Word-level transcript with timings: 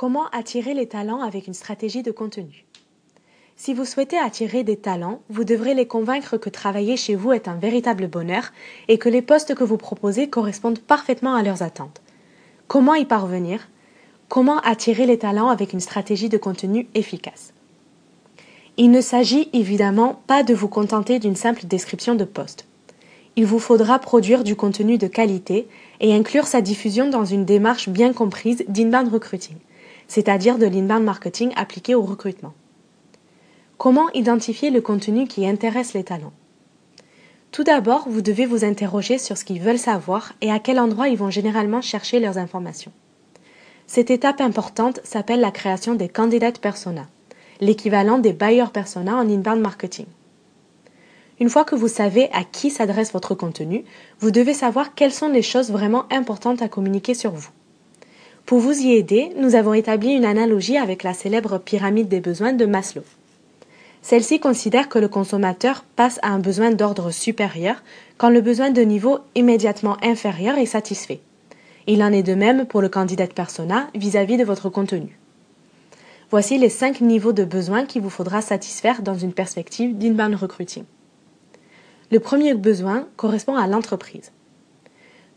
Comment 0.00 0.30
attirer 0.32 0.72
les 0.72 0.86
talents 0.86 1.20
avec 1.20 1.46
une 1.46 1.52
stratégie 1.52 2.02
de 2.02 2.10
contenu? 2.10 2.64
Si 3.54 3.74
vous 3.74 3.84
souhaitez 3.84 4.16
attirer 4.16 4.64
des 4.64 4.78
talents, 4.78 5.20
vous 5.28 5.44
devrez 5.44 5.74
les 5.74 5.86
convaincre 5.86 6.38
que 6.38 6.48
travailler 6.48 6.96
chez 6.96 7.14
vous 7.14 7.32
est 7.32 7.48
un 7.48 7.56
véritable 7.56 8.08
bonheur 8.08 8.50
et 8.88 8.96
que 8.96 9.10
les 9.10 9.20
postes 9.20 9.54
que 9.54 9.62
vous 9.62 9.76
proposez 9.76 10.30
correspondent 10.30 10.78
parfaitement 10.78 11.34
à 11.34 11.42
leurs 11.42 11.62
attentes. 11.62 12.00
Comment 12.66 12.94
y 12.94 13.04
parvenir? 13.04 13.68
Comment 14.30 14.60
attirer 14.60 15.04
les 15.04 15.18
talents 15.18 15.50
avec 15.50 15.74
une 15.74 15.80
stratégie 15.80 16.30
de 16.30 16.38
contenu 16.38 16.88
efficace? 16.94 17.52
Il 18.78 18.90
ne 18.92 19.02
s'agit 19.02 19.50
évidemment 19.52 20.22
pas 20.26 20.42
de 20.42 20.54
vous 20.54 20.68
contenter 20.68 21.18
d'une 21.18 21.36
simple 21.36 21.66
description 21.66 22.14
de 22.14 22.24
poste. 22.24 22.64
Il 23.36 23.44
vous 23.44 23.58
faudra 23.58 23.98
produire 23.98 24.44
du 24.44 24.56
contenu 24.56 24.96
de 24.96 25.08
qualité 25.08 25.68
et 26.00 26.14
inclure 26.14 26.46
sa 26.46 26.62
diffusion 26.62 27.10
dans 27.10 27.26
une 27.26 27.44
démarche 27.44 27.90
bien 27.90 28.14
comprise 28.14 28.64
d'inbound 28.66 29.12
recruiting 29.12 29.58
c'est-à-dire 30.10 30.58
de 30.58 30.66
l'inbound 30.66 31.04
marketing 31.04 31.52
appliqué 31.54 31.94
au 31.94 32.02
recrutement. 32.02 32.52
Comment 33.78 34.10
identifier 34.10 34.70
le 34.70 34.80
contenu 34.80 35.28
qui 35.28 35.46
intéresse 35.46 35.94
les 35.94 36.02
talents? 36.02 36.32
Tout 37.52 37.62
d'abord, 37.62 38.08
vous 38.08 38.20
devez 38.20 38.44
vous 38.44 38.64
interroger 38.64 39.18
sur 39.18 39.38
ce 39.38 39.44
qu'ils 39.44 39.60
veulent 39.60 39.78
savoir 39.78 40.32
et 40.40 40.50
à 40.50 40.58
quel 40.58 40.80
endroit 40.80 41.08
ils 41.08 41.16
vont 41.16 41.30
généralement 41.30 41.80
chercher 41.80 42.18
leurs 42.18 42.38
informations. 42.38 42.90
Cette 43.86 44.10
étape 44.10 44.40
importante 44.40 44.98
s'appelle 45.04 45.40
la 45.40 45.52
création 45.52 45.94
des 45.94 46.08
candidates 46.08 46.58
persona, 46.58 47.06
l'équivalent 47.60 48.18
des 48.18 48.32
buyers 48.32 48.72
persona 48.72 49.14
en 49.14 49.30
inbound 49.30 49.60
marketing. 49.60 50.06
Une 51.38 51.50
fois 51.50 51.64
que 51.64 51.76
vous 51.76 51.88
savez 51.88 52.28
à 52.32 52.42
qui 52.42 52.70
s'adresse 52.70 53.12
votre 53.12 53.36
contenu, 53.36 53.84
vous 54.18 54.32
devez 54.32 54.54
savoir 54.54 54.96
quelles 54.96 55.14
sont 55.14 55.28
les 55.28 55.42
choses 55.42 55.70
vraiment 55.70 56.12
importantes 56.12 56.62
à 56.62 56.68
communiquer 56.68 57.14
sur 57.14 57.30
vous. 57.30 57.50
Pour 58.50 58.58
vous 58.58 58.80
y 58.80 58.94
aider, 58.94 59.30
nous 59.36 59.54
avons 59.54 59.74
établi 59.74 60.10
une 60.10 60.24
analogie 60.24 60.76
avec 60.76 61.04
la 61.04 61.14
célèbre 61.14 61.58
pyramide 61.58 62.08
des 62.08 62.18
besoins 62.18 62.52
de 62.52 62.66
Maslow. 62.66 63.04
Celle-ci 64.02 64.40
considère 64.40 64.88
que 64.88 64.98
le 64.98 65.06
consommateur 65.06 65.84
passe 65.94 66.18
à 66.22 66.30
un 66.30 66.40
besoin 66.40 66.72
d'ordre 66.72 67.12
supérieur 67.12 67.80
quand 68.18 68.28
le 68.28 68.40
besoin 68.40 68.70
de 68.70 68.82
niveau 68.82 69.20
immédiatement 69.36 69.96
inférieur 70.02 70.58
est 70.58 70.66
satisfait. 70.66 71.20
Il 71.86 72.02
en 72.02 72.10
est 72.10 72.24
de 72.24 72.34
même 72.34 72.66
pour 72.66 72.82
le 72.82 72.88
candidat 72.88 73.28
persona 73.28 73.86
vis-à-vis 73.94 74.36
de 74.36 74.42
votre 74.42 74.68
contenu. 74.68 75.16
Voici 76.32 76.58
les 76.58 76.70
cinq 76.70 77.00
niveaux 77.00 77.32
de 77.32 77.44
besoins 77.44 77.86
qu'il 77.86 78.02
vous 78.02 78.10
faudra 78.10 78.40
satisfaire 78.40 79.02
dans 79.02 79.14
une 79.16 79.32
perspective 79.32 79.96
d'inbound 79.96 80.34
recruiting. 80.34 80.82
Le 82.10 82.18
premier 82.18 82.54
besoin 82.54 83.06
correspond 83.16 83.54
à 83.54 83.68
l'entreprise. 83.68 84.32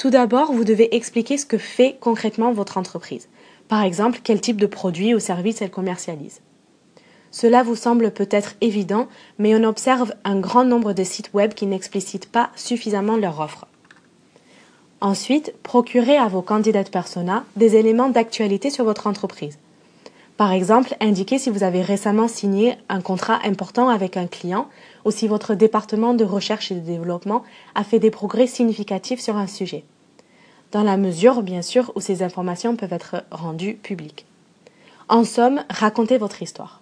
Tout 0.00 0.08
d'abord, 0.08 0.50
vous 0.50 0.64
devez 0.64 0.96
expliquer 0.96 1.36
ce 1.36 1.44
que 1.44 1.58
fait 1.58 1.98
concrètement 2.00 2.52
votre 2.52 2.78
entreprise. 2.78 3.28
Par 3.68 3.82
exemple, 3.82 4.20
quel 4.24 4.40
type 4.40 4.58
de 4.58 4.64
produits 4.64 5.14
ou 5.14 5.18
services 5.18 5.60
elle 5.60 5.70
commercialise. 5.70 6.40
Cela 7.30 7.62
vous 7.62 7.76
semble 7.76 8.10
peut-être 8.10 8.54
évident, 8.62 9.08
mais 9.38 9.54
on 9.54 9.62
observe 9.62 10.14
un 10.24 10.40
grand 10.40 10.64
nombre 10.64 10.94
de 10.94 11.04
sites 11.04 11.34
web 11.34 11.52
qui 11.52 11.66
n'explicitent 11.66 12.32
pas 12.32 12.48
suffisamment 12.56 13.18
leur 13.18 13.40
offre. 13.40 13.66
Ensuite, 15.02 15.52
procurez 15.62 16.16
à 16.16 16.28
vos 16.28 16.40
candidats 16.40 16.82
persona 16.84 17.44
des 17.56 17.76
éléments 17.76 18.08
d'actualité 18.08 18.70
sur 18.70 18.86
votre 18.86 19.06
entreprise. 19.06 19.58
Par 20.40 20.52
exemple, 20.52 20.96
indiquez 21.00 21.38
si 21.38 21.50
vous 21.50 21.64
avez 21.64 21.82
récemment 21.82 22.26
signé 22.26 22.78
un 22.88 23.02
contrat 23.02 23.40
important 23.44 23.90
avec 23.90 24.16
un 24.16 24.26
client 24.26 24.68
ou 25.04 25.10
si 25.10 25.28
votre 25.28 25.54
département 25.54 26.14
de 26.14 26.24
recherche 26.24 26.72
et 26.72 26.76
de 26.76 26.80
développement 26.80 27.42
a 27.74 27.84
fait 27.84 27.98
des 27.98 28.10
progrès 28.10 28.46
significatifs 28.46 29.20
sur 29.20 29.36
un 29.36 29.46
sujet. 29.46 29.84
Dans 30.72 30.82
la 30.82 30.96
mesure, 30.96 31.42
bien 31.42 31.60
sûr, 31.60 31.92
où 31.94 32.00
ces 32.00 32.22
informations 32.22 32.74
peuvent 32.74 32.94
être 32.94 33.22
rendues 33.30 33.74
publiques. 33.74 34.24
En 35.10 35.24
somme, 35.24 35.62
racontez 35.68 36.16
votre 36.16 36.40
histoire. 36.40 36.80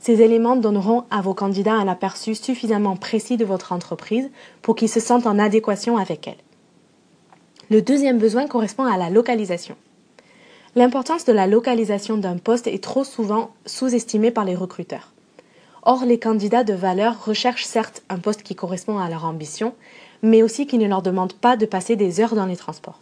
Ces 0.00 0.20
éléments 0.20 0.56
donneront 0.56 1.04
à 1.12 1.20
vos 1.20 1.32
candidats 1.32 1.74
un 1.74 1.86
aperçu 1.86 2.34
suffisamment 2.34 2.96
précis 2.96 3.36
de 3.36 3.44
votre 3.44 3.70
entreprise 3.70 4.28
pour 4.62 4.74
qu'ils 4.74 4.88
se 4.88 4.98
sentent 4.98 5.28
en 5.28 5.38
adéquation 5.38 5.96
avec 5.96 6.26
elle. 6.26 6.42
Le 7.70 7.82
deuxième 7.82 8.18
besoin 8.18 8.48
correspond 8.48 8.84
à 8.84 8.96
la 8.96 9.10
localisation. 9.10 9.76
L'importance 10.76 11.24
de 11.24 11.32
la 11.32 11.48
localisation 11.48 12.16
d'un 12.16 12.36
poste 12.36 12.68
est 12.68 12.82
trop 12.82 13.02
souvent 13.02 13.50
sous-estimée 13.66 14.30
par 14.30 14.44
les 14.44 14.54
recruteurs. 14.54 15.12
Or, 15.82 16.04
les 16.04 16.20
candidats 16.20 16.62
de 16.62 16.74
valeur 16.74 17.24
recherchent 17.24 17.64
certes 17.64 18.02
un 18.08 18.18
poste 18.18 18.44
qui 18.44 18.54
correspond 18.54 18.98
à 18.98 19.08
leur 19.08 19.24
ambition, 19.24 19.74
mais 20.22 20.44
aussi 20.44 20.68
qui 20.68 20.78
ne 20.78 20.86
leur 20.86 21.02
demande 21.02 21.32
pas 21.32 21.56
de 21.56 21.66
passer 21.66 21.96
des 21.96 22.20
heures 22.20 22.36
dans 22.36 22.46
les 22.46 22.56
transports. 22.56 23.00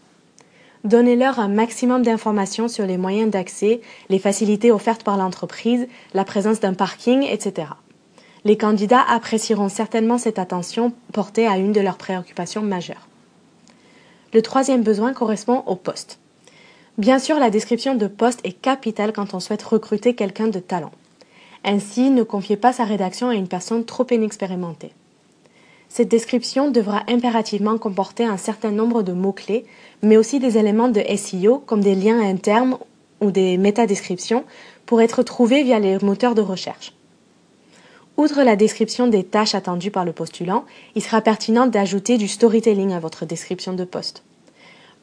Donnez-leur 0.84 1.40
un 1.40 1.48
maximum 1.48 2.02
d'informations 2.02 2.68
sur 2.68 2.86
les 2.86 2.96
moyens 2.96 3.30
d'accès, 3.30 3.82
les 4.08 4.18
facilités 4.18 4.72
offertes 4.72 5.02
par 5.02 5.18
l'entreprise, 5.18 5.88
la 6.14 6.24
présence 6.24 6.60
d'un 6.60 6.72
parking, 6.72 7.22
etc. 7.24 7.68
Les 8.44 8.56
candidats 8.56 9.04
apprécieront 9.06 9.68
certainement 9.68 10.16
cette 10.16 10.38
attention 10.38 10.94
portée 11.12 11.46
à 11.46 11.58
une 11.58 11.72
de 11.72 11.80
leurs 11.82 11.98
préoccupations 11.98 12.62
majeures. 12.62 13.08
Le 14.32 14.40
troisième 14.40 14.82
besoin 14.82 15.12
correspond 15.12 15.64
au 15.66 15.74
poste. 15.74 16.18
Bien 16.98 17.20
sûr, 17.20 17.38
la 17.38 17.50
description 17.50 17.94
de 17.94 18.08
poste 18.08 18.40
est 18.42 18.60
capitale 18.60 19.12
quand 19.12 19.32
on 19.32 19.38
souhaite 19.38 19.62
recruter 19.62 20.14
quelqu'un 20.14 20.48
de 20.48 20.58
talent. 20.58 20.90
Ainsi, 21.64 22.10
ne 22.10 22.24
confiez 22.24 22.56
pas 22.56 22.72
sa 22.72 22.84
rédaction 22.84 23.28
à 23.28 23.36
une 23.36 23.46
personne 23.46 23.84
trop 23.84 24.06
inexpérimentée. 24.10 24.90
Cette 25.88 26.08
description 26.08 26.72
devra 26.72 27.04
impérativement 27.08 27.78
comporter 27.78 28.24
un 28.24 28.36
certain 28.36 28.72
nombre 28.72 29.04
de 29.04 29.12
mots-clés, 29.12 29.64
mais 30.02 30.16
aussi 30.16 30.40
des 30.40 30.58
éléments 30.58 30.88
de 30.88 31.00
SEO 31.16 31.58
comme 31.58 31.82
des 31.82 31.94
liens 31.94 32.20
internes 32.20 32.78
ou 33.20 33.30
des 33.30 33.58
métadescriptions 33.58 34.44
pour 34.84 35.00
être 35.00 35.22
trouvés 35.22 35.62
via 35.62 35.78
les 35.78 35.98
moteurs 36.00 36.34
de 36.34 36.42
recherche. 36.42 36.94
Outre 38.16 38.42
la 38.42 38.56
description 38.56 39.06
des 39.06 39.22
tâches 39.22 39.54
attendues 39.54 39.92
par 39.92 40.04
le 40.04 40.12
postulant, 40.12 40.64
il 40.96 41.02
sera 41.02 41.20
pertinent 41.20 41.68
d'ajouter 41.68 42.18
du 42.18 42.26
storytelling 42.26 42.92
à 42.92 42.98
votre 42.98 43.24
description 43.24 43.72
de 43.72 43.84
poste. 43.84 44.24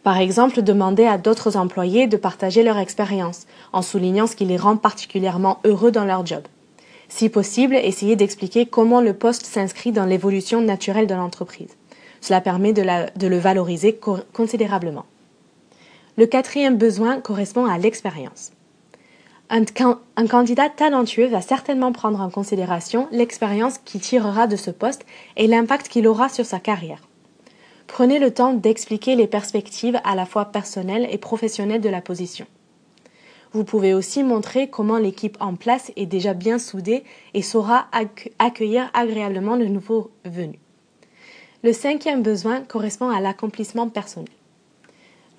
Par 0.06 0.20
exemple, 0.20 0.62
demander 0.62 1.08
à 1.08 1.18
d'autres 1.18 1.58
employés 1.58 2.06
de 2.06 2.16
partager 2.16 2.62
leur 2.62 2.78
expérience, 2.78 3.48
en 3.74 3.82
soulignant 3.82 4.28
ce 4.28 4.36
qui 4.36 4.46
les 4.46 4.56
rend 4.56 4.78
particulièrement 4.78 5.58
heureux 5.66 5.90
dans 5.90 6.06
leur 6.06 6.24
job. 6.24 6.44
Si 7.10 7.28
possible, 7.28 7.74
essayez 7.74 8.16
d'expliquer 8.16 8.68
comment 8.68 9.02
le 9.02 9.16
poste 9.16 9.48
s'inscrit 9.48 9.92
dans 9.92 10.06
l'évolution 10.06 10.62
naturelle 10.62 11.08
de 11.08 11.16
l'entreprise. 11.16 11.76
Cela 12.22 12.40
permet 12.40 12.72
de, 12.72 12.84
le 13.28 13.38
valoriser 13.40 14.00
considérablement. 14.32 15.08
Le 16.20 16.28
quatrième 16.28 16.78
besoin 16.78 17.20
correspond 17.20 17.66
à 17.66 17.80
l'expérience. 17.80 18.52
Un, 19.50 19.64
un, 20.18 20.28
candidat 20.28 20.70
talentueux 20.70 21.30
va 21.30 21.42
certainement 21.42 21.92
prendre 21.92 22.22
en 22.22 22.30
considération 22.30 23.08
l'expérience 23.12 23.80
qu'il 23.80 24.02
tirera 24.02 24.46
de 24.46 24.56
ce 24.56 24.70
poste 24.70 25.04
et 25.36 25.48
l'impact 25.48 25.88
qu'il 25.88 26.08
aura 26.08 26.30
sur 26.30 26.46
sa 26.46 26.60
carrière. 26.60 27.02
Prenez 27.88 28.20
le 28.20 28.34
temps 28.34 28.54
d'expliquer 28.54 29.16
les 29.16 29.28
perspectives 29.28 30.00
à 30.04 30.16
la 30.16 30.26
fois 30.26 30.46
personnelles 30.46 31.08
et 31.12 31.18
professionnelles 31.18 31.82
de 31.82 31.90
la 31.90 32.02
position. 32.02 32.46
Vous 33.54 33.64
pouvez 33.64 33.94
aussi 33.94 34.22
montrer 34.22 34.70
comment 34.70 34.98
l'équipe 34.98 35.38
en 35.40 35.56
place 35.56 35.92
est 35.96 36.06
déjà 36.06 36.34
bien 36.34 36.60
soudée 36.60 37.04
et 37.34 37.42
saura 37.42 37.88
accueillir 38.38 38.90
agréablement 38.94 39.56
le 39.56 39.68
nouveau 39.68 40.12
venu. 40.26 40.60
Le 41.64 41.72
cinquième 41.72 42.22
besoin 42.22 42.62
correspond 42.62 43.10
à 43.10 43.22
l'accomplissement 43.22 43.88
personnel. 43.88 44.30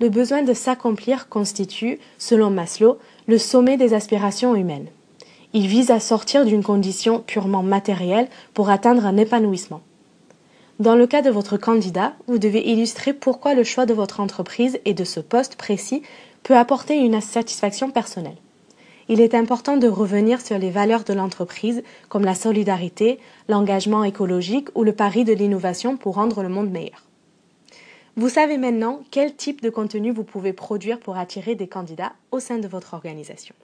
Le 0.00 0.08
besoin 0.08 0.42
de 0.42 0.54
s'accomplir 0.54 1.28
constitue, 1.28 1.98
selon 2.18 2.50
Maslow, 2.50 2.98
le 3.26 3.38
sommet 3.38 3.76
des 3.76 3.94
aspirations 3.94 4.54
humaines. 4.54 4.88
Il 5.52 5.66
vise 5.66 5.90
à 5.90 6.00
sortir 6.00 6.44
d'une 6.44 6.62
condition 6.62 7.20
purement 7.20 7.62
matérielle 7.62 8.28
pour 8.54 8.70
atteindre 8.70 9.06
un 9.06 9.16
épanouissement. 9.16 9.82
Dans 10.78 10.94
le 10.94 11.06
cas 11.06 11.22
de 11.22 11.30
votre 11.30 11.56
candidat, 11.56 12.12
vous 12.26 12.38
devez 12.38 12.68
illustrer 12.68 13.14
pourquoi 13.14 13.54
le 13.54 13.64
choix 13.64 13.86
de 13.86 13.94
votre 13.94 14.20
entreprise 14.20 14.78
et 14.84 14.92
de 14.92 15.04
ce 15.04 15.20
poste 15.20 15.56
précis 15.56 16.02
peut 16.42 16.56
apporter 16.56 16.96
une 16.96 17.18
satisfaction 17.22 17.90
personnelle. 17.90 18.36
Il 19.08 19.22
est 19.22 19.34
important 19.34 19.78
de 19.78 19.88
revenir 19.88 20.40
sur 20.42 20.58
les 20.58 20.70
valeurs 20.70 21.04
de 21.04 21.14
l'entreprise 21.14 21.82
comme 22.10 22.26
la 22.26 22.34
solidarité, 22.34 23.18
l'engagement 23.48 24.04
écologique 24.04 24.68
ou 24.74 24.84
le 24.84 24.92
pari 24.92 25.24
de 25.24 25.32
l'innovation 25.32 25.96
pour 25.96 26.16
rendre 26.16 26.42
le 26.42 26.50
monde 26.50 26.70
meilleur. 26.70 27.04
Vous 28.16 28.28
savez 28.28 28.58
maintenant 28.58 29.00
quel 29.10 29.34
type 29.34 29.62
de 29.62 29.70
contenu 29.70 30.10
vous 30.10 30.24
pouvez 30.24 30.52
produire 30.52 31.00
pour 31.00 31.16
attirer 31.16 31.54
des 31.54 31.68
candidats 31.68 32.12
au 32.32 32.40
sein 32.40 32.58
de 32.58 32.68
votre 32.68 32.92
organisation. 32.92 33.54